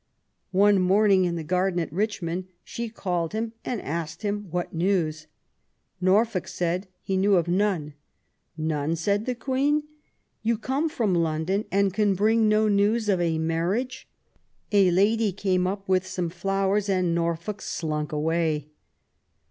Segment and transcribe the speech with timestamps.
[0.55, 4.73] One morning, in the garden at Rich mond, she called him and asked him what
[4.73, 5.27] news.
[6.01, 7.93] Norfolk said he knew of none.
[8.57, 9.83] None?" said the Queen."
[10.41, 14.07] You come from London and can bring no news of a marriage?"
[14.71, 18.71] A lady came up with some flowers, and Norfolk slunk away.